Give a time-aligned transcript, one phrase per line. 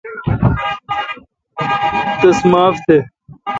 [2.19, 2.97] تس معاف تھ۔